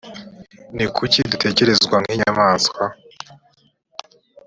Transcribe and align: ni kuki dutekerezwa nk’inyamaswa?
ni 0.75 0.85
kuki 0.95 1.19
dutekerezwa 1.31 1.95
nk’inyamaswa? 2.01 2.83